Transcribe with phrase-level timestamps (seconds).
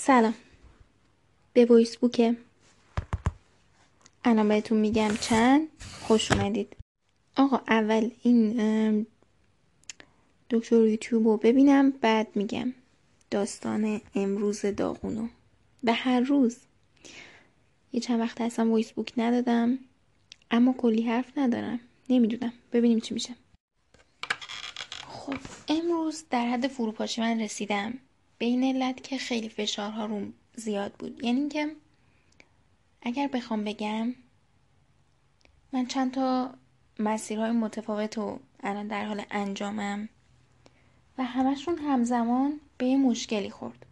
[0.00, 0.34] سلام.
[1.52, 2.36] به voice book ه.
[4.24, 5.68] الان بهتون میگم چند؟
[6.02, 6.76] خوش اومدید.
[7.36, 9.06] آقا اول این
[10.50, 12.74] دکتر یوتیوب رو ببینم بعد میگم
[13.30, 15.28] داستان امروز داغونو
[15.84, 16.56] به هر روز.
[17.92, 19.78] یه چند وقت اصلا voice book ندادم
[20.50, 21.80] اما کلی حرف ندارم.
[22.08, 22.52] نمی‌دونم.
[22.72, 23.34] ببینیم چی میشه.
[25.08, 25.36] خب
[25.68, 27.98] امروز در حد فروپاشی من رسیدم.
[28.38, 31.24] به این علت که خیلی فشارها روم زیاد بود.
[31.24, 31.76] یعنی که
[33.02, 34.14] اگر بخوام بگم
[35.72, 36.50] من چند تا
[36.98, 40.08] مسیرهای متفاوت رو الان در حال انجامم
[41.18, 43.86] و همشون همزمان به یه مشکلی خورد.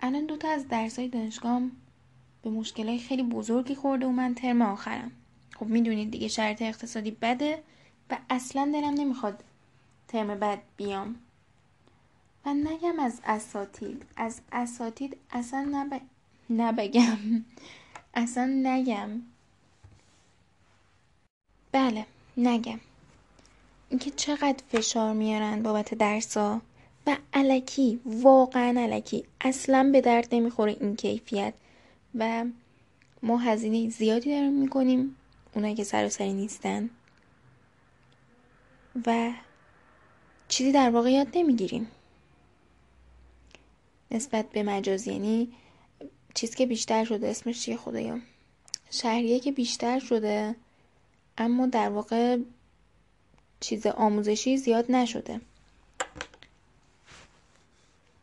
[0.00, 1.72] الان دوتا از درسای دانشگاهم
[2.42, 5.12] به مشکلهای خیلی بزرگی خورده و من ترم آخرم.
[5.58, 7.62] خب می‌دونید دیگه شرط اقتصادی بده
[8.10, 9.44] و اصلا دلم نمی‌خواد
[10.08, 11.16] ترم بعد بیام.
[12.48, 14.02] و نگم از اساتید.
[14.16, 16.00] از اساتید اصلا نب...
[16.50, 17.18] نبگم.
[18.14, 19.22] اصلا نگم.
[21.72, 22.06] بله
[22.36, 22.80] نگم.
[23.88, 26.60] اینکه چقدر فشار میارن بابت درسا
[27.06, 31.54] و علکی واقعا علکی اصلا به درد نمی‌خوره این کیفیت.
[32.14, 32.44] و
[33.22, 35.16] ما هزینه زیادی داریم می‌کنیم.
[35.54, 36.90] اونایی که سر و سری نیستن.
[39.06, 39.32] و
[40.48, 41.88] چیزی در واقع یاد نمی‌گیریم.
[44.10, 45.52] نسبت به مجازی یعنی
[46.34, 48.18] چیز که بیشتر شده اسمش چیه خدایا؟
[48.90, 50.56] شهریه که بیشتر شده
[51.38, 52.38] اما در واقع
[53.60, 55.40] چیز آموزشی زیاد نشده.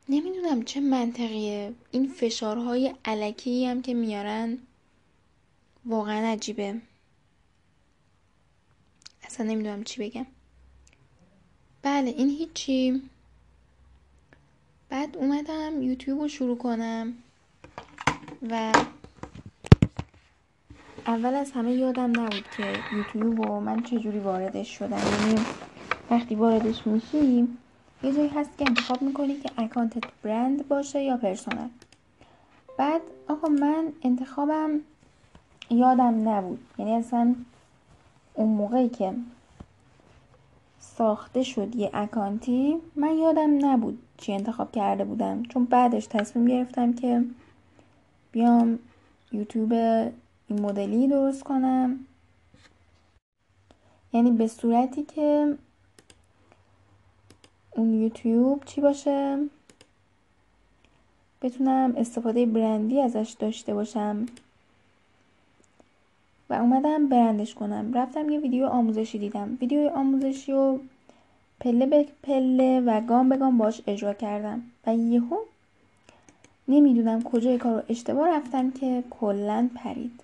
[0.09, 1.73] نمی‌دونم چه منطقیه.
[1.91, 4.57] این فشارهای علکی هم که میارن
[5.85, 6.81] واقعا عجیبه.
[9.23, 10.25] اصلا نمی‌دونم چی بگم.
[11.81, 13.01] بله این هیچی.
[14.95, 17.13] بعد اومدم یوتیوب رو شروع کنم
[18.49, 18.71] و
[21.07, 24.97] اول از همه یادم نبود که یوتیوب رو من چجوری واردش شدم.
[24.97, 25.45] یعنی
[26.11, 27.47] وقتی واردش میشی
[28.03, 31.67] یه جایی هست که انتخاب می‌کنی که اکانتت برند باشه یا پرسونل.
[32.77, 34.79] بعد آقا من انتخابم
[35.69, 36.59] یادم نبود.
[36.77, 37.35] یعنی اصلا
[38.33, 39.13] اون موقعی که
[40.97, 42.77] ساخته شد یه اکانتی.
[42.95, 45.43] من یادم نبود چی انتخاب کرده بودم.
[45.43, 47.23] چون بعدش تصمیم گرفتم که
[48.31, 48.79] بیام
[49.31, 49.73] یوتیوب
[50.47, 51.99] این مدلی درست کنم.
[54.13, 55.57] یعنی به صورتی که
[57.71, 59.37] اون یوتیوب چی باشه؟
[61.41, 64.25] بتونم استفاده برندی ازش داشته باشم.
[66.49, 67.93] و اومدم برندش کنم.
[67.93, 69.57] رفتم یه ویدیو آموزشی دیدم.
[69.61, 70.79] ویدیو آموزشی رو
[71.59, 74.61] پله به پله و گام به گام باش اجرا کردم.
[74.87, 75.37] و یهو
[76.67, 80.21] نمی‌دونم کجای کار رو اشتباه رفتم که کلا پرید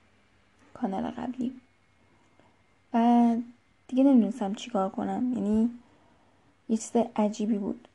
[0.74, 1.52] کانال قبلی.
[2.94, 3.36] و
[3.88, 5.34] دیگه نمی‌دونستم چیکار کنم.
[5.36, 5.70] یعنی
[6.70, 7.88] یه چیز عجیبی بود.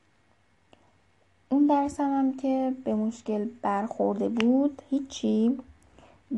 [1.48, 5.58] اون درسم هم که به مشکل برخورده بود هیچی.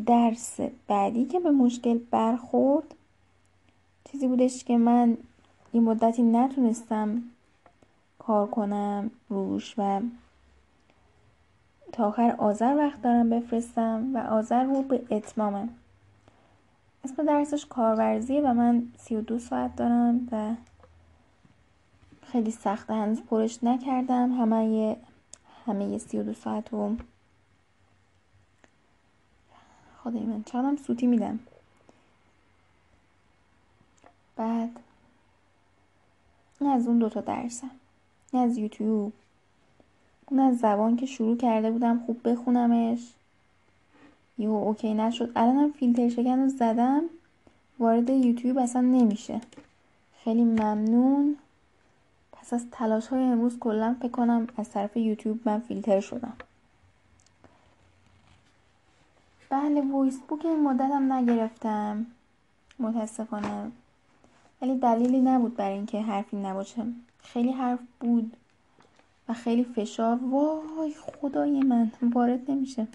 [0.06, 2.94] درس بعدی که به مشکل برخورد
[4.04, 5.16] چیزی بودش که من
[5.72, 7.22] یه مدتی نتونستم
[8.19, 10.00] کار کنم روش و
[11.93, 15.69] تا آخر آذر وقت دارم بفرستم و آذر رو به اتمامه
[17.05, 20.55] اسم درسش کارورزیه و من سی و دو ساعت دارم و
[22.32, 24.32] خیلی سخته هنوز پرش نکردم.
[24.32, 24.97] همه
[25.66, 26.97] همه سی و دو ساعت رو
[30.10, 30.42] خدای من.
[30.42, 31.38] چقدرم سوتی میدم.
[34.36, 34.80] بعد
[36.60, 37.70] این از اون دوتا درسم.
[38.32, 39.12] این از یوتیوب.
[40.26, 43.12] اون از زبان که شروع کرده بودم خوب بخونمش.
[44.38, 45.32] یهو okay نشد.
[45.36, 47.02] الانم فیلتر شکن رو زدم.
[47.78, 49.40] وارد یوتیوب اصلا نمیشه.
[50.25, 51.36] خیلی ممنون.
[52.32, 56.36] پس از تلاش های امروز کلا فکر کنم از طرف یوتیوب من فیلتر شدم.
[59.50, 62.06] بله voice book این مدت هم نگرفتم.
[62.78, 63.70] متاسفانه.
[64.62, 66.86] ولی دلیلی نبود برای اینکه حرفی نباشه
[67.22, 68.36] خیلی حرف بود
[69.28, 70.16] و خیلی فشار.
[70.16, 72.86] وای خدای من وارد نمیشه.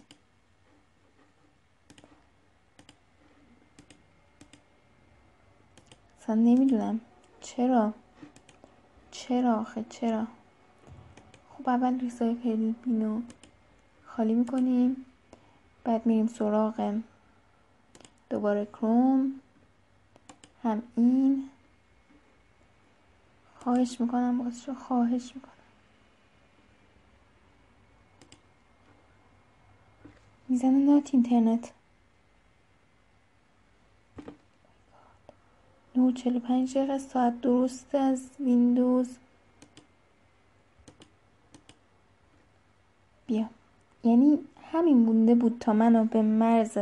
[6.21, 6.99] اصلا نمی‌دونم.
[7.41, 7.93] چرا؟
[9.11, 10.27] چرا آخه؟ چرا؟
[11.57, 12.33] خب اول ریسای
[12.85, 13.21] بینو
[14.05, 15.05] خالی می‌کنیم.
[15.83, 16.99] بعد میریم سراغ
[18.29, 19.39] دوباره کروم.
[20.63, 21.49] هم این.
[23.59, 25.51] خواهش می‌کنم بازش رو خواهش می‌کنم.
[30.49, 31.71] می‌زنه نات اینترنت.
[35.95, 39.17] نو چلو پنج ساعت درست از ویندوز.
[43.27, 43.49] بیا.
[44.03, 44.39] یعنی
[44.73, 46.77] همین مونده بود تا منو به مرز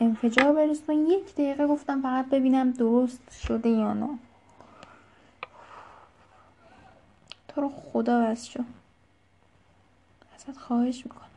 [0.00, 4.18] انفجار برسون یک دقیقه گفتم فقط ببینم درست شده یا نه.
[7.48, 8.62] تو رو خدا بس شو.
[10.34, 11.28] ازت خواهش می‌کنم.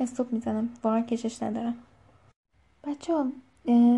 [0.00, 0.68] استوب می‌زنم.
[0.82, 1.74] واقعا کشش ندارم.
[2.84, 3.26] بچه ها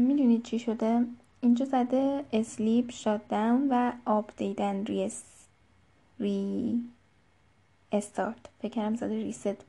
[0.00, 1.06] می‌دونید چی شده؟
[1.40, 5.35] اینجا زده sleep shut down و update and res
[6.20, 9.64] restart فکرم زده reset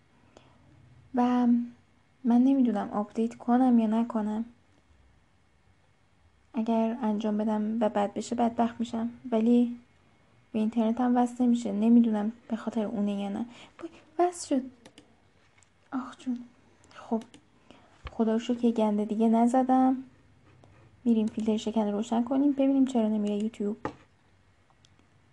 [1.15, 1.47] و
[2.23, 4.45] من نمی‌دونم update کنم یا نکنم.
[6.53, 9.09] اگر انجام بدم و بد بشه بدبخت میشم.
[9.31, 9.77] ولی
[10.51, 11.71] به اینترنت هم وصل نمیشه.
[11.71, 13.45] نمی‌دونم به خاطر اونه یا نه.
[14.19, 14.65] وصل شد.
[15.94, 16.39] آخ جون.
[16.94, 17.23] خب
[18.11, 20.03] خدا رو که گنده دیگه نزدم.
[21.03, 22.51] میریم فیلتر شکن روشن کنیم.
[22.51, 23.77] ببینیم چرا نمیره یوتیوب.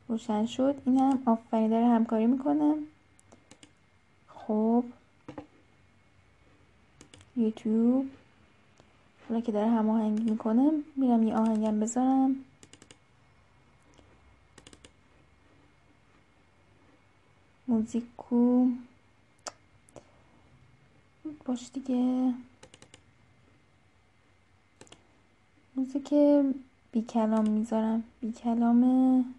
[0.08, 0.82] روشن شد.
[0.86, 2.74] اینم آفرین داره همکاری می‌کنه.
[4.28, 4.84] خب.
[7.36, 8.10] یوتیوب.
[9.28, 12.36] حالا که داره هماهنگی می‌کنه میرم یه آهنگم بذارم.
[17.68, 18.68] موزیکو.
[21.44, 22.34] باش دیگه.
[25.76, 26.14] موزیک
[26.92, 28.04] بی کلام می‌ذارم.
[28.20, 29.34] بی کلام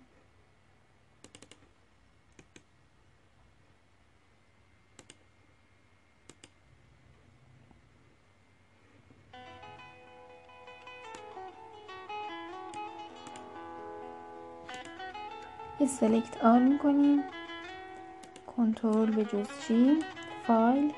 [15.85, 17.23] یه سلکت آل می‌کنیم.
[18.57, 19.99] کنترل به جز چی؟
[20.47, 20.93] فایل.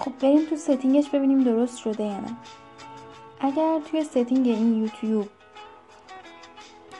[0.00, 2.36] خب بریم تو setting ش ببینیم درست شده یا نه.
[3.40, 5.28] اگر توی setting این یوتیوب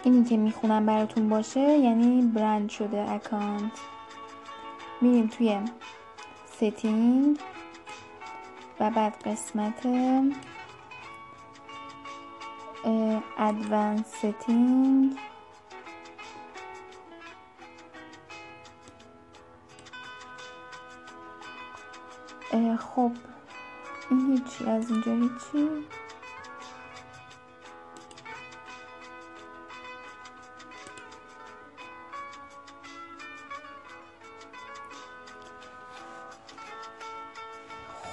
[0.04, 3.80] اینی که می‌خونم براتون باشه یعنی برند شده account
[5.00, 5.58] میریم توی
[6.56, 7.38] setting
[8.80, 9.86] و بعد قسمت
[13.38, 15.16] advanced setting.
[22.80, 23.12] خب
[24.10, 25.68] این هیچی از اینجا هیچی؟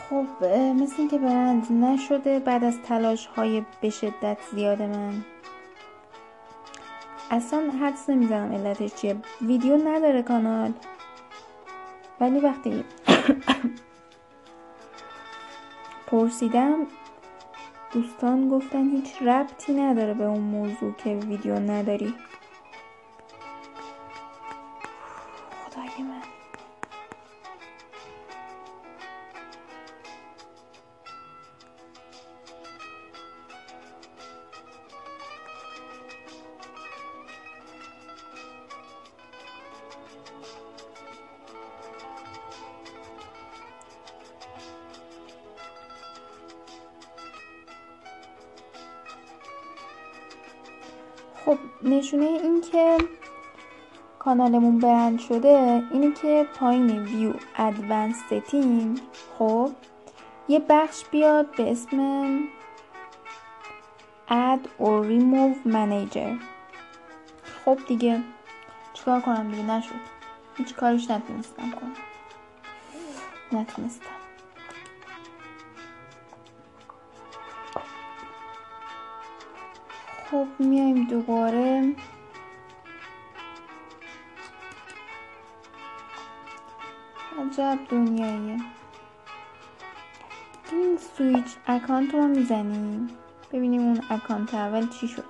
[0.09, 5.25] خب مثل اینکه برند نشده بعد از تلاش های به شدت زیاد من.
[7.31, 9.15] اصلا حدس نمی‌زنم علتش چیه.
[9.41, 10.74] ویدیو نداره کانال.
[12.19, 12.83] ولی وقتی
[16.07, 16.87] پرسیدم
[17.93, 22.13] دوستان گفتن هیچ ربطی نداره به اون موضوع که ویدیو نداری.
[54.38, 59.00] کانالمون برند شده اینه که پایین view advanced setting
[59.39, 59.70] خب
[60.48, 62.39] یه بخش بیاد به اسم
[64.29, 66.41] add or remove manager.
[67.65, 68.22] خب دیگه
[68.94, 69.89] چیکار کنم دیگه؟ نشد.
[70.58, 71.94] هیچ کارش نتونستم کنم.
[73.62, 74.06] نتونستم.
[80.32, 81.96] خب میایم دوباره.
[87.48, 88.58] عجب دنیاییه.
[90.72, 93.10] این switch account رو می‌زنیم.
[93.51, 95.24] ببینیم اون account اول چی شد.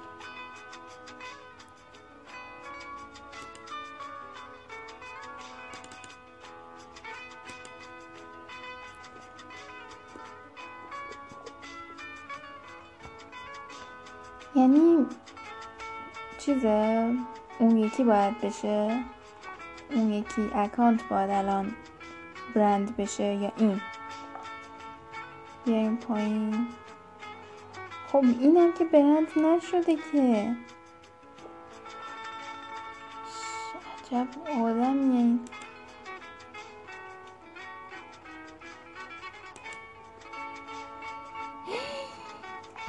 [14.55, 15.05] یعنی
[16.37, 17.15] چیزه؟
[17.59, 19.03] اون یکی باید بشه.
[19.91, 21.75] اون یکی اکانت باید الان
[22.57, 23.81] برند بشه یا این.
[25.65, 26.67] بیایم پایین.
[28.11, 30.55] خب اینم که برند نشده که.
[34.11, 34.27] عجب
[34.63, 35.39] آدمیه این.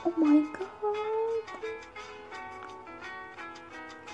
[0.19, 0.69] مای گاد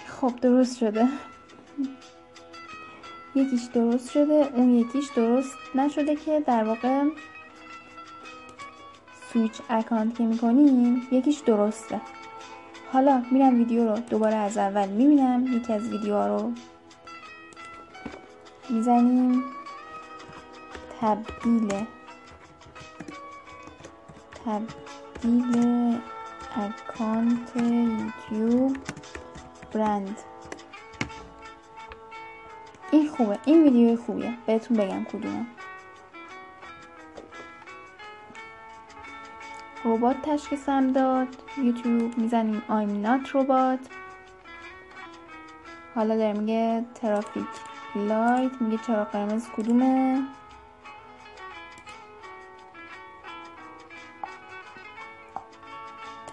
[0.07, 1.09] خب درست شده.
[3.35, 7.05] یکیش درست شده اون یکیش درست نشده که در واقع
[9.33, 12.01] سویچ اکانت که می‌کنیم یکیش درسته.
[12.93, 16.53] حالا میرم ویدیو رو دوباره از اول می‌بینم یکی از ویدیوها رو
[18.71, 19.45] می‌زنیم.
[21.01, 21.85] تبدیل
[24.45, 25.99] تبدیل
[26.57, 28.77] اکانت یوتیوب
[29.73, 30.17] برند.
[32.95, 34.35] این خوبه این ویدیو خوبیه.
[34.47, 35.47] بهتون بگم کدومه.
[39.85, 41.29] ربات تشخیصم داد.
[41.59, 43.89] یوتیوب می‌زنیم I'm not robot.
[45.95, 47.47] حالا داره میگه ترافیک
[47.95, 50.23] light میگه چرا قرمز کدومه.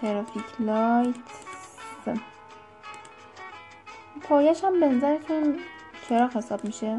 [0.00, 1.14] traffic light.
[4.22, 5.58] پایش هم به نظرتون
[6.08, 6.98] چرا حساب میشه؟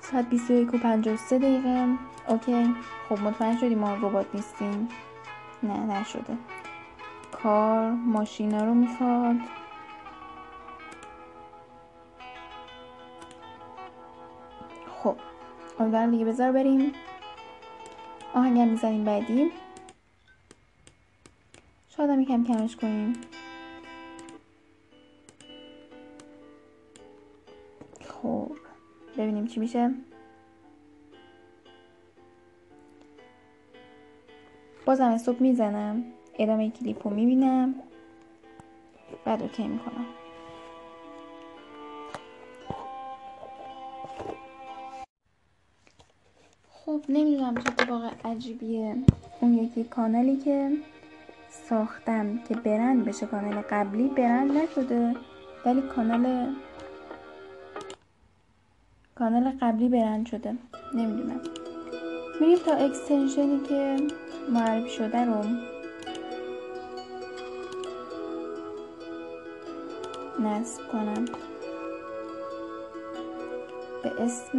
[0.00, 1.88] ساعت 21 و 53 دقیقه.
[2.28, 2.74] okay.
[3.08, 4.88] خب مطمئن شدیم ما ربات نیستیم؟
[5.62, 6.38] نه نشده.
[7.42, 9.36] کار ماشینا رو می‌خواد.
[15.02, 15.16] خب
[15.80, 16.92] امیدوارم دیگه بذار بریم.
[18.34, 19.52] آهنگم می‌زنیم بعدی.
[21.98, 23.12] شاید هم یکم کمش کنیم.
[28.08, 28.50] خب
[29.18, 29.90] ببینیم چی میشه.
[34.86, 36.04] بازم صبح می‌زنم
[36.38, 37.74] ادامه کلیپ رو می‌بینم.
[39.24, 40.06] بعد اوکی می‌کنم.
[46.70, 48.96] خب نمی‌دونم چه اتفاق عجیبیه
[49.40, 50.70] اون یکی کانالی که
[51.68, 53.26] ساختم که برند بشه.
[53.26, 55.16] کانال قبلی برند نشده
[55.66, 56.54] ولی کانال
[59.14, 60.54] کانال قبلی برند شده.
[60.94, 61.40] نمی‌دونم.
[62.40, 63.96] میریم تا اکستنشنی که
[64.52, 65.44] معرفی شده رو.
[70.40, 71.24] نصب کنم.
[74.02, 74.58] به اسم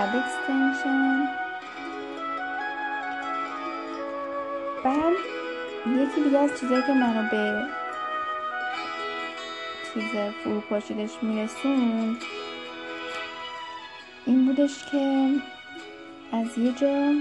[0.00, 1.28] add extension.
[4.84, 5.16] بعد
[5.86, 7.66] یکی دیگه از چیزایی که منو به
[9.94, 10.10] چیز
[10.44, 12.16] فروپاشیدش میرسوند
[14.26, 15.32] این بودش که
[16.32, 17.14] از یه جا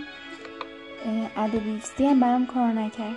[1.38, 3.15] ادوبیکسی هم برام کار نکرد.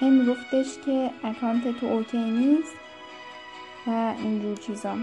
[0.00, 2.74] هی میگفتش که اکانت تو اوکی نیست
[3.86, 4.96] و اینجور چیزا.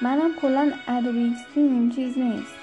[0.00, 2.54] منم کلا ادوبیکسیم چیز نیست.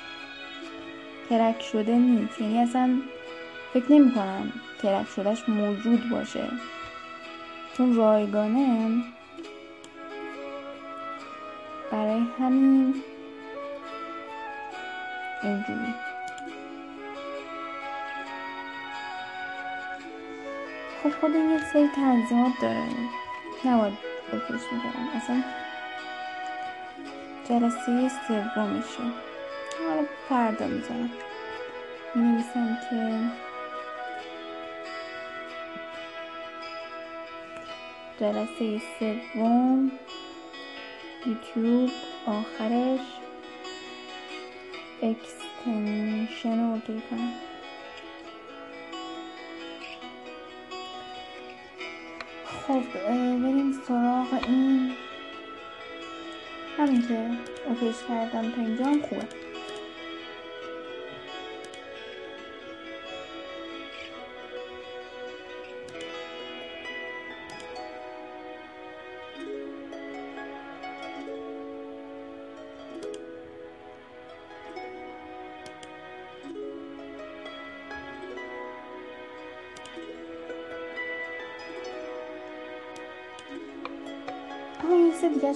[1.30, 2.42] کرک شده نیست.
[2.42, 3.02] یعنی اصلا
[3.74, 6.48] فکر نمی کنم کرک شدهش موجود باشه.
[7.78, 8.90] چون رایگانه
[11.92, 13.04] برای همین
[15.44, 15.94] اینجوری.
[21.04, 22.88] خب خود یک سری تنظیمات داره.
[23.66, 23.94] نباید
[24.32, 25.44] okay ش می‌کنم اصلا
[27.50, 29.04] جلسه سومشه
[29.88, 31.12] حالا فردا می‌ذارم.
[32.16, 33.20] می نویسم که
[38.20, 39.92] جلسه سوم
[41.26, 41.90] یوتیوب
[42.28, 43.00] آخرش
[45.02, 47.34] extension رو okay کنم.
[52.68, 54.92] خب بریم سراغ این
[56.78, 57.30] همین که
[57.70, 59.02] اوکیش کردم تا اینجا هم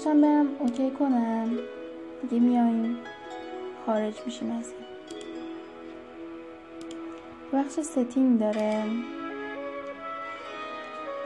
[0.08, 1.50] هم برم okay کنم.
[2.22, 2.98] دیگه میایم.
[3.86, 4.86] خارج میشیم از این.
[7.54, 8.84] بخش setting داره.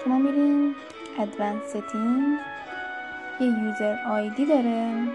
[0.04, 0.76] که ما میریم
[1.20, 2.38] advanced setting.
[3.40, 5.08] یه user ID داره.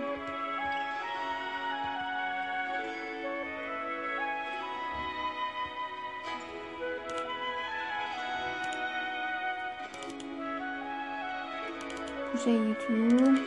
[12.47, 13.39] یوتیوب.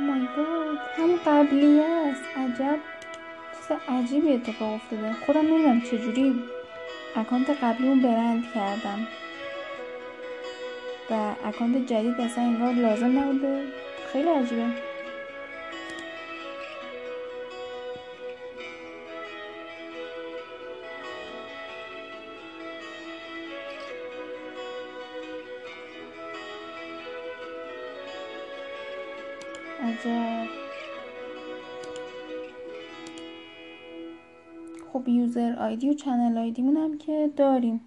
[0.00, 2.22] مای گاد همون قبلی است.
[2.36, 2.78] عجب.
[3.56, 5.12] چیز عجیبی اتفاق افتاده.
[5.26, 6.42] خودم نمی‌دونم چجوری
[7.16, 9.06] اکانت قبلی اون برند کردم.
[11.10, 13.62] و اکانت جدید اصلا انگار لازم نبوده.
[14.12, 14.93] خیلی عجیبه.
[35.64, 37.80] آیدی و چنل آیدی هم که داریم.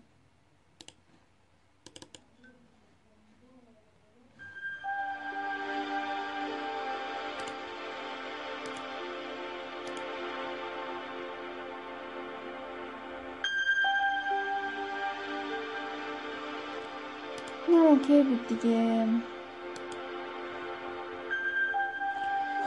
[17.67, 19.07] اوکی بود دیگه.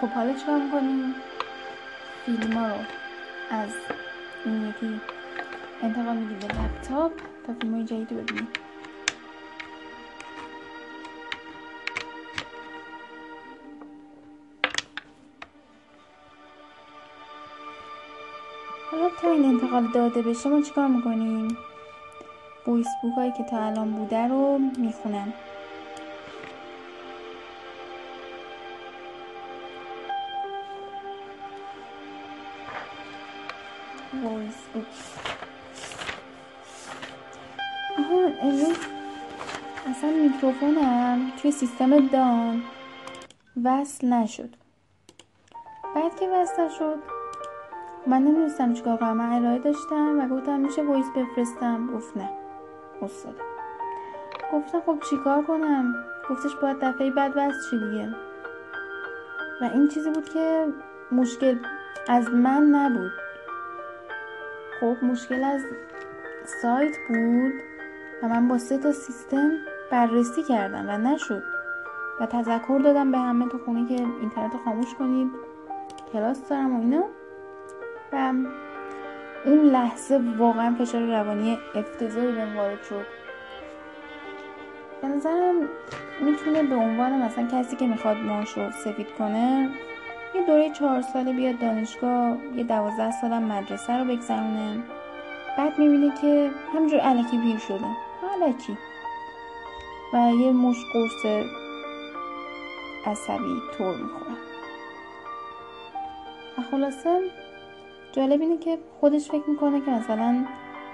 [0.01, 1.14] خب حالا چیکار می‌کنیم؟
[2.27, 2.75] فیلم ها رو
[3.51, 3.70] از
[4.44, 5.00] این یکی
[5.83, 7.12] انتقال میدیم به لپتاپ
[7.46, 8.16] تا فیلم های جدید رو
[18.90, 21.59] حالا تا این انتقال داده بشه ما چیکار می‌کنیم؟
[22.64, 25.33] بویس بوک هایی که تا الان بوده رو می‌خونم
[41.50, 42.62] توی سیستم دان
[43.64, 44.48] وصل نشد.
[45.94, 46.98] بعد که وصل شد
[48.06, 49.16] من نمی‌دونستم چیکار کنم.
[49.16, 51.86] من ارائه داشتم و گفتم میشه وایس بفرستم.
[51.94, 52.30] گفت نه.
[53.02, 53.36] استاد.
[54.52, 55.94] گفتم خب چیکار کنم؟
[56.30, 58.08] گفتش باید دفعه بعد وصل دیگه.
[59.60, 60.66] و این چیزی بود که
[61.12, 61.58] مشکل
[62.08, 63.12] از من نبود.
[64.80, 65.60] خب مشکل از
[66.62, 67.52] سایت بود
[68.22, 69.50] و من با سه تا سیستم
[69.90, 71.42] بررسی کردم و نشد.
[72.20, 75.31] و تذکر دادم به همه تو خونه که اینترنت رو خاموش کنید.
[76.12, 77.05] کلاس دارم و اینا.
[78.12, 78.33] و
[79.44, 83.07] اون لحظه واقعا فشار روانی افتضاحی بهم وارد شد.
[85.03, 85.55] به نظرم
[86.20, 89.70] می‌تونه به عنوان مثلا کسی که می‌خواد ماش رو سفید کنه
[90.35, 94.83] یه دوره چهار ساله بیاد دانشگاه یه دوازده سالم مدرسه رو بگذرونه.
[95.59, 97.87] بعد می‌بینه که همینجور علکی پیر شده.
[98.33, 98.79] علکی
[100.12, 101.27] و یه مش قرص
[103.07, 104.33] عصبی طور می‌خوره.
[106.59, 107.20] و خلاصه
[108.12, 110.46] جالب اینه که خودش فکر می‌کنه که مثلا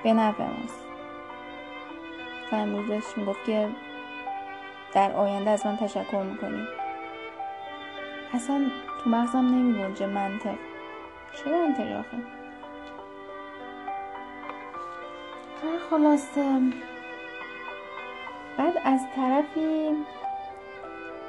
[0.02, 0.86] به نفع ماست.
[2.52, 3.68] امروزش می‌گفت که
[4.92, 6.68] در آینده از من تشکر می‌کنیم
[8.34, 8.70] اصلا
[9.04, 10.56] تو مغزم نمیگنجه منطق.
[11.36, 12.16] چه منطقی آخه؟
[15.90, 16.60] خلاصه
[18.58, 19.90] بعد از طرفی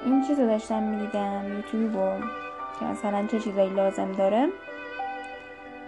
[0.06, 2.12] این چیز رو داشتم می‌دیدم یوتیوب رو
[2.80, 4.48] که مثلا چه چیزایی لازم داره.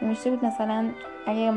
[0.01, 0.89] نوشته بود مثلا
[1.27, 1.53] اگه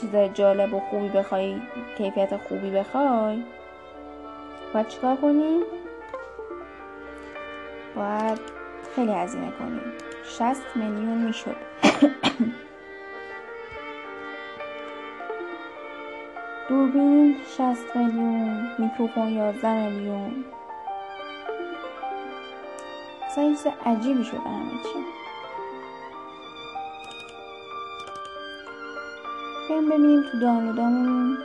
[0.00, 1.60] چیزای جالب و خوبی بخوای
[1.98, 3.42] کیفیت خوبی بخوای
[4.74, 5.60] باید چیکار کنی؟
[7.96, 8.40] باید
[8.96, 9.80] خیلی هزینه کنی.
[10.24, 11.56] 60 میلیون می‌شد.
[16.74, 20.44] دوربین 60 میلیون میکروفون 11 میلیون.
[23.26, 24.98] اصلا عجیبی شده همه چی.
[29.70, 31.38] بریم ببینیم تو دانلودامون.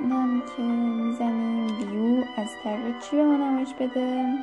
[0.00, 4.38] اینم که می‌زنیم ویو از طریق چی به ما نمایش بده؟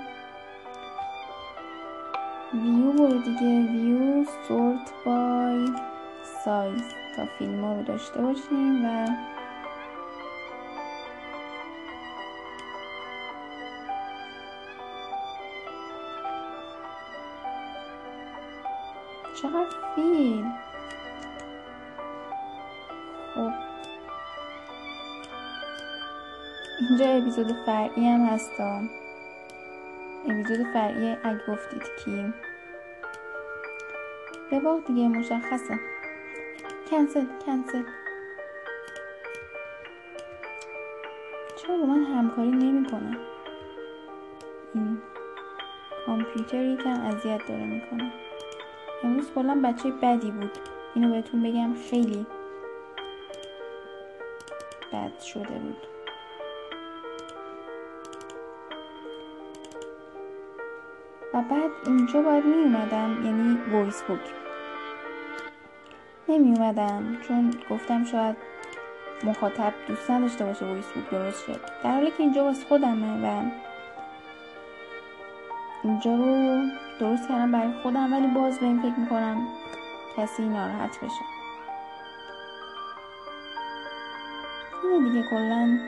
[2.65, 3.71] ویو برو دیگه.
[3.71, 5.67] ویو سورت بای
[6.45, 6.83] سایز
[7.15, 9.07] تا فیلم ها رو داشته باشیم و
[19.41, 20.53] چقدر فیلم؟
[23.35, 23.51] خب.
[26.79, 28.81] اینجا اپیزود فرعی هم هستا
[30.29, 32.33] اپیزود فرعی اگه گفتید کی؟
[34.51, 35.79] باق دیگه مشخصه.
[36.89, 37.83] کنسل کنسل
[41.55, 43.17] چرا با من همکاری نمی‌کنه؟
[44.73, 45.01] این
[46.05, 48.13] کامپیوتر یکم اذیت داره می‌کنه.
[49.03, 50.51] امروز کلا بچه بدی بود.
[50.95, 52.25] اینو بهتون بگم خیلی
[54.93, 55.77] بد شده بود.
[61.35, 64.19] و بعد اینجا باید می اومدم یعنی voice book.
[66.29, 68.35] نمی اومدم چون گفتم شاید
[69.23, 73.43] مخاطب دوست نداشته باشه voice book درست شد در حالی که اینجا واسه خودمه و
[75.83, 76.61] اینجا رو
[76.99, 79.47] درست کردم برای خودم ولی باز به این فکر می‌کنم
[80.17, 81.25] کسی ناراحت بشه.
[84.83, 85.79] اینه دیگه کلا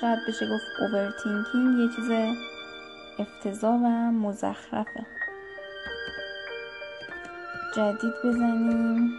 [0.00, 2.10] شاید بشه گفت اوورتینکینگ یه چیز
[3.18, 5.06] افتضاح و مزخرفه.
[7.76, 9.10] جدید بزنیم.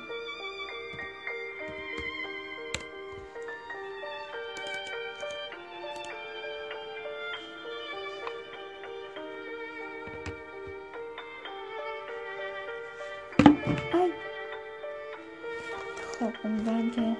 [16.20, 17.16] خب امیدوارم که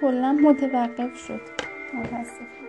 [0.00, 1.59] کلا متوقف شد.
[1.94, 2.66] متاسفم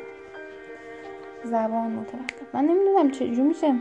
[1.44, 3.76] زبان متوقف من نمی‌دونم چجور میشه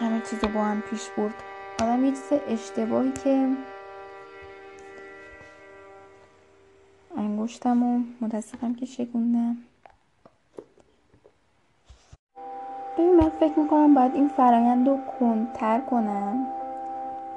[0.00, 1.34] همه چیز با هم پیش برد.
[1.82, 3.48] آدم یه چیز اشتباهی که
[7.16, 9.56] انگشتم و متاسفم که شکوندم.
[12.98, 16.46] ببین من فکر می‌کنم باید این فرایند رو کنتر کنم.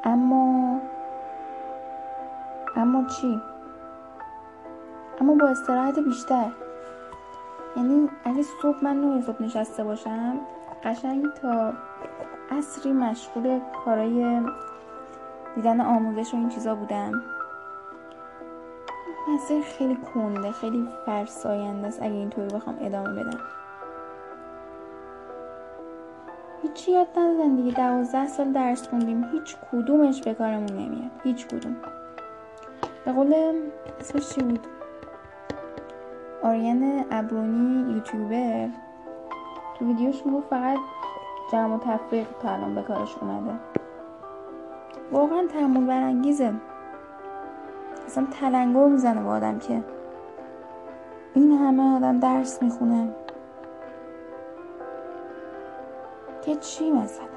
[0.04, 0.82] اما
[2.76, 3.42] اما چی؟
[5.22, 6.52] اما با استراحت بیشتر.
[7.76, 10.40] یعنی اگه صبح من نوع صبح نشسته باشم
[10.84, 11.74] قشنگ تا
[12.52, 14.42] اصری مشغول کارای
[15.56, 17.12] دیدن آموزش و این چیزا بودم.
[19.30, 23.40] مسیر خیلی کنده خیلی فرساینده است اگه اینطوری بخوام ادامه بدم.
[26.62, 27.72] هیچی یاد ندادن دیگه.
[27.72, 29.24] دوازده سال درس خوندیم.
[29.24, 31.12] هیچ کدومش به کارمون نمیاد.
[31.24, 31.76] هیچ کدوم.
[33.06, 33.34] به قول
[34.34, 34.68] چی بود؟
[36.46, 38.70] آریان ابرونی یوتیوبر.
[39.76, 40.78] تو ویدیوش می‌گفت فقط
[41.52, 43.60] جمع و تفریق تا الان به کارش اومده.
[45.12, 46.54] واقعا تحمل برانگیزه.
[48.06, 49.84] اصلا تلنگر می‌زنه با آدم که
[51.34, 53.10] این همه آدم درس می‌خونه.
[56.42, 57.28] که چی مثلا؟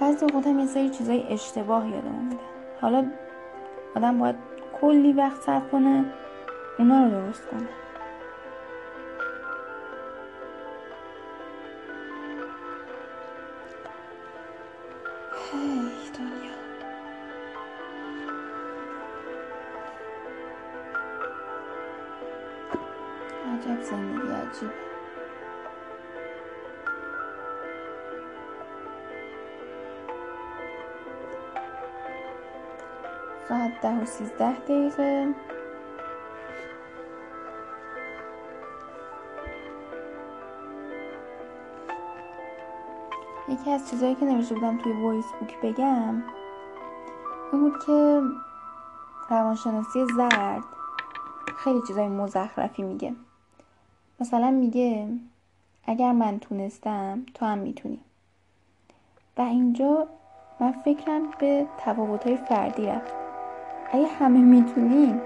[0.00, 2.42] بعضی هم یه سری چیزای اشتباه یادمون میده
[2.80, 3.06] حالا
[3.96, 4.53] آدم باید
[4.84, 6.04] کلی وقت صرف کنه
[6.78, 7.83] اونا رو درست کنه.
[33.82, 35.34] ده و سیزده دقیقه.
[43.48, 46.22] یکی از چیزهایی که نوشته بودم توی وایس بوک بگم
[47.52, 48.22] این بود که
[49.30, 50.64] روانشناسی زرد
[51.56, 53.14] خیلی چیزای مزخرفی میگه.
[54.20, 55.08] مثلا میگه
[55.86, 58.00] اگر من تونستم تو هم می‌تونی.
[59.36, 60.06] و اینجا
[60.60, 63.23] من فکرم به تفاوتهای فردی رفت.
[63.94, 65.20] اگه همه می‌تونیم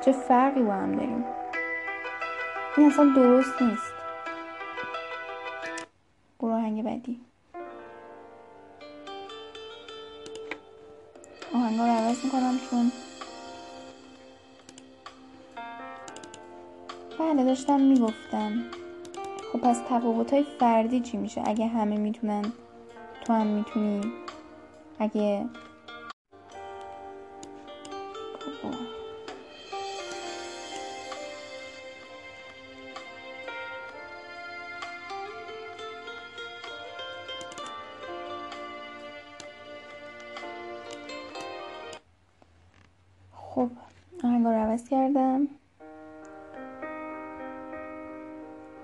[0.00, 1.24] چه فرقی با هم داریم؟
[2.76, 3.92] این اصلا درست نیست.
[6.40, 7.20] برو آهنگ بعدی.
[11.54, 12.92] آهنگا رو عوض می‌کنم چون
[17.18, 18.52] بله داشتم می‌گفتم.
[19.52, 22.52] خب پس تفاوت های فردی چی میشه؟ اگه همه می‌تونن
[23.24, 24.12] تو هم می‌تونی.
[24.98, 25.46] اگه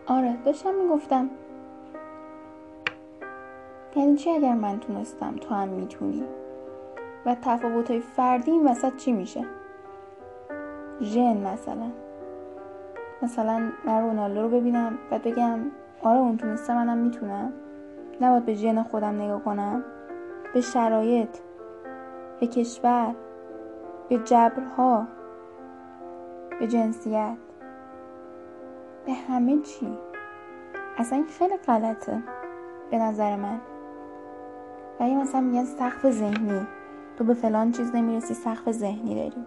[0.07, 1.31] آره داشتم می‌گفتم.
[3.97, 6.25] یعنی چی اگر من تونستم؟ تو هم می‌تونی.
[7.27, 9.45] و تفاوت های فردی این وسط چی میشه؟
[11.01, 11.90] ژن مثلا.
[13.23, 15.59] مثلا من رونالدو رو ببینم و بگم
[16.03, 17.53] آره اون تونسته منم می‌تونم.
[18.21, 19.85] نباید به ژن خودم نگاه کنم.
[20.55, 21.38] به شرایط
[22.40, 23.14] به کشور
[24.09, 25.07] به جبرها
[26.61, 27.37] به جنسیت.
[29.07, 29.99] به همه چی.
[30.97, 32.23] اصلا این خیلی غلطه.
[32.90, 33.61] به نظر من.
[35.01, 36.67] و مثلا میگن سقف ذهنی.
[37.17, 39.45] تو به فلان چیز نمی‌رسی سقف ذهنی داری.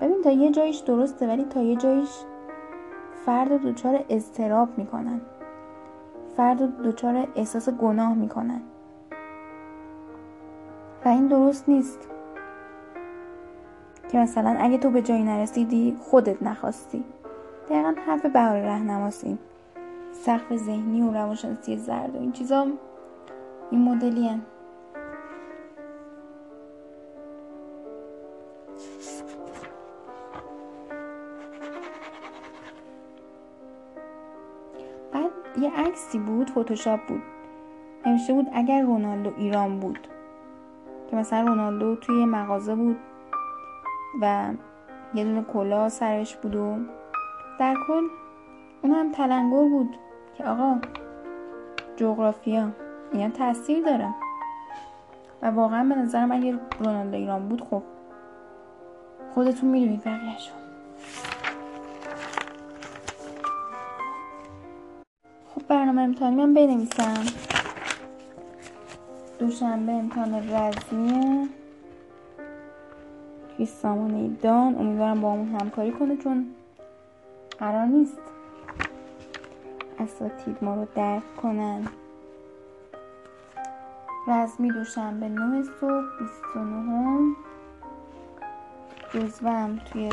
[0.00, 2.08] ببین تا یه جایش درسته ولی تا یه جایش
[3.26, 5.20] فرد دچار اضطراب می‌کنن.
[6.36, 8.60] فرد دچار احساس گناه می‌کنن.
[11.04, 12.10] و این درست نیست.
[14.08, 17.04] که مثلا اگه تو به جایی نرسیدی خودت نخواستی.
[17.96, 19.38] دقیقا حرف بهار رهنماسی.
[20.12, 22.66] سقف ذهنی و روانشناسی زرد و این چیزا
[23.70, 24.42] این مدلی هم.
[35.12, 35.30] بعد
[35.60, 37.22] یه عکسی بود فتوشاپ بود.
[38.06, 40.08] نوشته بود اگر رونالدو ایران بود.
[41.10, 42.96] که مثلا رونالدو توی مغازه بود
[44.22, 44.50] و
[45.14, 46.76] یه دونه کلا سرش بود و
[47.58, 48.08] در کل
[48.82, 49.96] اون هم تلنگر بود
[50.38, 50.78] که آقا
[51.96, 52.68] جغرافیا
[53.12, 54.14] اینا تاثیر داره.
[55.42, 57.82] و واقعا به نظرم اگه رونالدو ایران بود خب
[59.34, 60.52] خودتون می‌دونید بقیهشو.
[65.54, 67.24] خب برنامه امتحانی من بنویسم.
[69.38, 71.48] دوشنبه امتحان رزمیه
[73.56, 76.46] توی سامانه دان امیدوارم با همون همکاری کنه چون
[77.58, 78.18] قرار نیست.
[79.98, 81.88] اساتید ما رو درک کنن.
[84.28, 87.36] رزمی دوشنبه نه صبح بیست و نهم
[89.14, 90.10] جزوه هم توی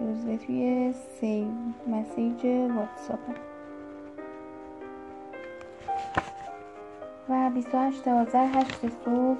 [0.00, 1.48] جزوه توی سیو
[1.86, 2.44] مسیج
[2.76, 3.18] واتساپ
[7.28, 9.36] و 28 آذر 8 صبح.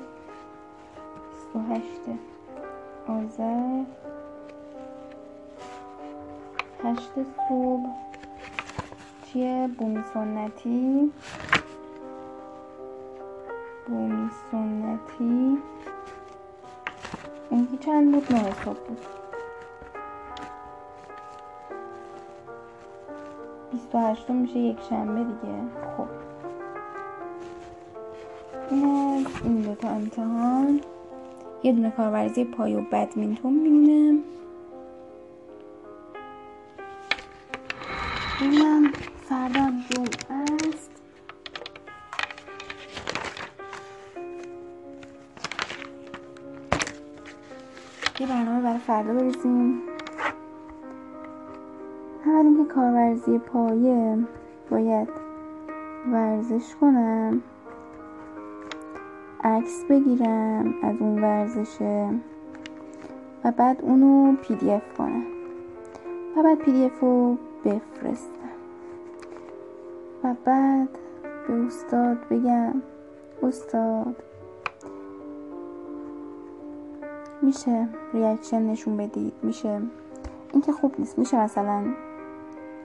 [1.54, 1.90] 28
[3.08, 3.84] آذر.
[6.84, 7.00] 8
[7.48, 7.88] صبح.
[9.32, 11.12] توی بومی سنتی.
[13.88, 15.58] بومی سنتی.
[17.50, 18.98] اون چند بود؟ نه صبح بود.
[23.72, 25.54] 28 میشه یک شنبه دیگه.
[25.96, 26.06] خب.
[28.70, 30.80] این این دوتا امتحان.
[31.62, 34.18] یه دونه کارورزی پای و بدمینتون میمونه
[38.40, 38.92] اینم
[39.28, 40.90] فردا جمعه است.
[48.20, 49.82] یه برنامه برای فردا بریزیم.
[52.26, 54.18] اول اینکه کارورزی پایه
[54.70, 55.08] باید
[56.12, 57.42] ورزش کنم.
[59.44, 62.08] عکس بگیرم از اون ورزشه
[63.44, 65.22] و بعد اونو PDF کنم.
[66.36, 68.30] و بعد PDF رو بفرستم.
[70.24, 70.88] و بعد
[71.48, 72.82] به استاد بگم
[73.42, 74.22] استاد
[77.42, 79.80] میشه reaction نشون بدید؟ میشه؟
[80.52, 81.18] این که خوب نیست.
[81.18, 81.84] میشه مثلا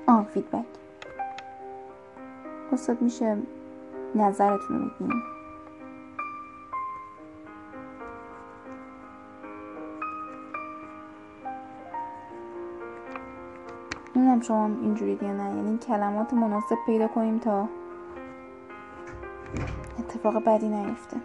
[0.07, 0.65] آه feedback
[2.73, 3.37] استاد میشه
[4.15, 5.30] نظرتون رو بگیم.
[14.41, 15.55] نمی‌دونم شما اینجوری یا نه.
[15.55, 17.69] یعنی کلمات مناسب پیدا کنیم تا
[19.99, 21.17] اتفاق بدی نیفته.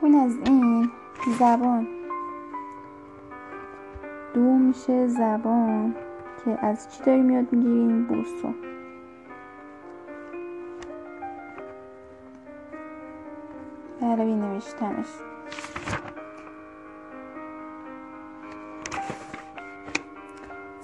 [0.00, 0.90] خب از این
[1.38, 1.86] زبان.
[4.34, 5.94] دو میشه زبان
[6.44, 8.54] که از چی داریم یاد می‌گیریم؟ بوسو
[14.00, 15.06] بله نوشتمش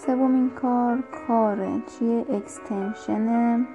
[0.08, 3.66] سومین کار کاره چیه اکستنشن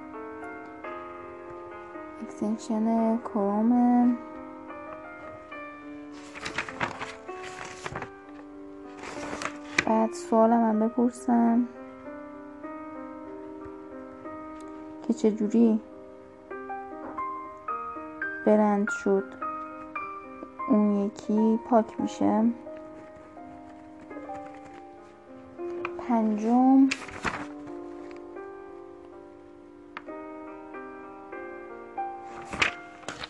[2.21, 4.17] اکستنشن کروم.
[9.85, 11.67] بعد سوالم من بپرسم
[15.07, 15.79] که چجوری
[18.45, 19.25] برند شد؟
[20.69, 22.43] اون یکی پاک میشه؟
[26.07, 26.89] پنجم.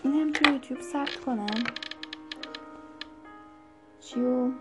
[0.03, 1.63] این هم تو یوتیوب ثبت کنم.
[4.01, 4.51] چیو؟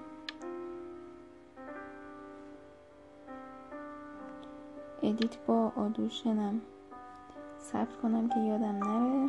[5.02, 6.60] ادیت با آدوشنم.
[7.60, 9.28] ثبت کنم که یادم نره.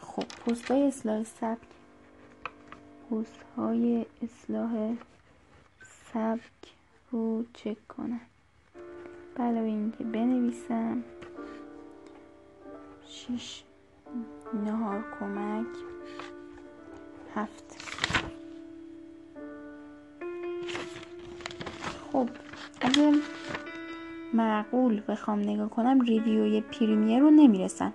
[0.00, 1.68] خب پست های اصلاح سبک
[3.10, 4.96] پست های اصلاح
[6.12, 6.74] سبک
[7.10, 8.20] رو چک کنم.
[9.36, 11.04] علاوه اینکه بنویسم.
[13.06, 13.62] شیش
[14.64, 15.66] نهار کمک.
[17.34, 17.76] هفت.
[22.12, 22.28] خب
[22.80, 23.12] اگه
[24.32, 27.92] معقول بخوام نگاه کنم ریویوی پریمیر رو نمی‌رسن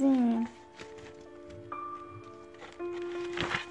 [0.00, 0.48] از این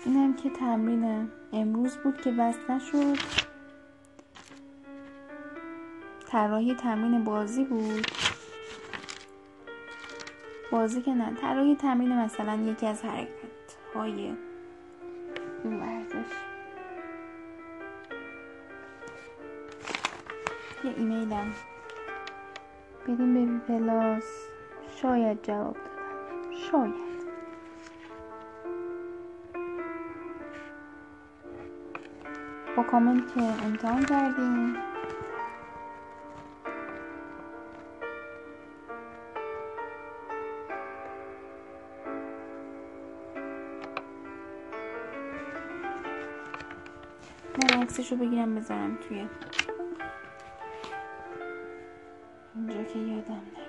[0.06, 3.18] اینم که تمرین امروز بود که بس نشد.
[6.28, 8.06] طراحی تمرین بازی بود.
[10.72, 14.34] بازی که نه طراحی تمرین مثلا یکی از حرکت های
[15.64, 16.32] این ورزش.
[20.84, 21.54] یه ایمیلم.
[23.08, 24.24] بدیم به پلاس
[24.96, 25.91] شاید جواب
[26.72, 26.94] شاید
[32.78, 34.76] با کامنت که امتحان کردیم.
[47.58, 49.28] من عکسش رو بگیرم بذارم توی.
[52.56, 53.61] اینجا که یادم نره.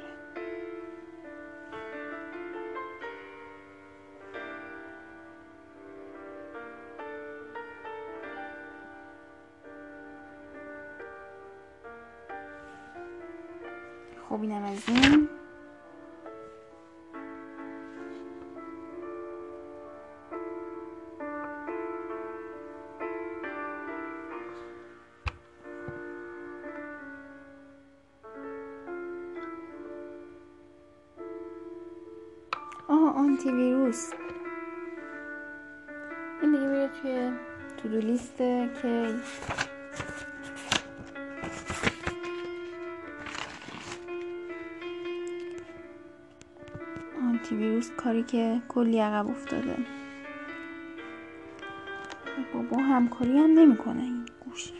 [14.86, 15.31] خب
[48.12, 49.76] کاری که کلی عقب افتاده.
[52.54, 54.74] بابا همکاری هم نمی‌کنه این گوشی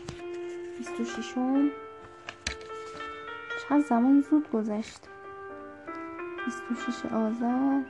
[0.79, 1.35] 26
[3.63, 5.01] چقدر زمان زود گذشت.
[6.47, 7.81] 26 آذر.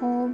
[0.00, 0.30] خب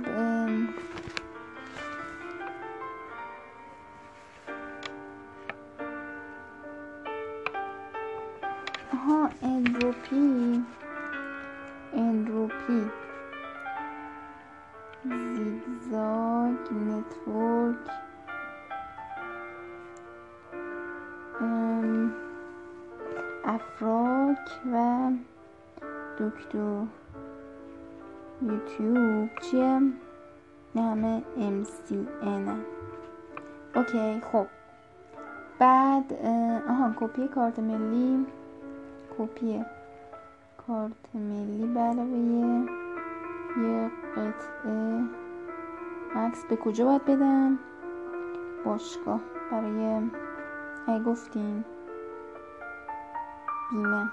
[8.93, 10.65] ها اندروپی
[11.93, 12.91] اندروپی
[15.05, 17.77] زیگزاگ نتورک.
[23.45, 25.11] افراک و
[26.19, 27.06] دکتر.
[28.43, 29.81] یوتیوب چیه؟
[30.77, 32.51] همه MCN
[33.77, 34.47] اوکی خب
[35.59, 36.13] بعد
[36.69, 38.27] آها کپی کارت ملی
[39.19, 39.65] کپی
[40.67, 42.67] کارت ملی به علاوه
[43.63, 45.05] یه قطعه
[46.15, 47.59] عکس به کجا باید بدم
[48.65, 49.21] باشگاه
[49.53, 50.03] برای
[50.89, 51.65] ای گفتیم
[53.71, 54.11] بیمه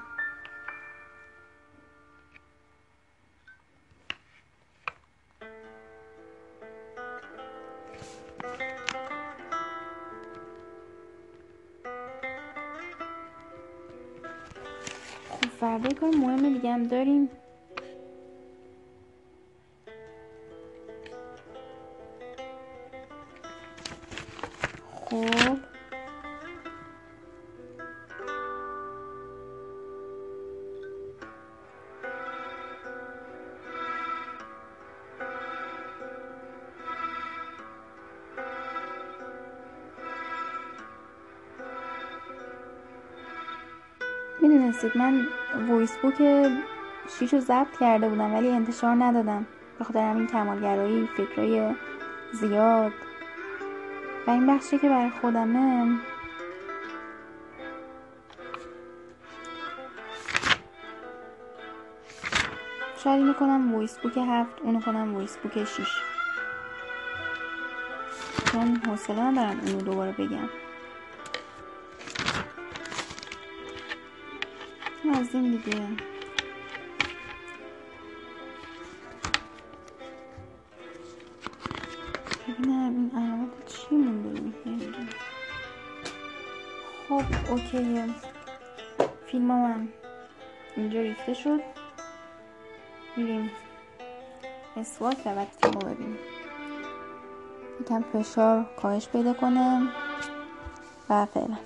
[16.04, 17.43] کار مهم دیگه هم داریم.
[44.54, 45.28] می‌دونستید من
[45.70, 46.48] voice book
[47.20, 49.46] شیش رو ضبط کرده بودم ولی انتشار ندادم.
[49.80, 51.76] به خاطر همین کمالگرایی فکرای
[52.34, 52.92] زیاد.
[54.28, 55.98] و این بخشی که برای خودمه
[63.04, 65.98] شاید اینو کنم voice book هفت اونو کنم voice book شیش.
[68.52, 70.50] چون حوصله ندارم اونو دوباره بگم.
[75.24, 75.88] از این دیگه.
[82.48, 84.52] ببینم این علامت چی مونده
[87.10, 88.06] خب اوکیه
[89.28, 89.88] فیلم من
[90.76, 91.60] اینجا ریخته شد.
[93.18, 93.52] میریم.
[94.78, 96.18] اسوات و بعد فیلم رو ببینیم.
[97.82, 99.90] یکم فشار کاهش پیدا کنه.
[101.10, 101.58] و فعلا.